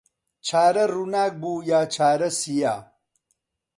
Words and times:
چارە 0.47 0.83
ڕووناک 0.93 1.31
بوو 1.41 1.65
یا 1.71 1.81
چارە 1.95 2.29
سیا 2.39 2.75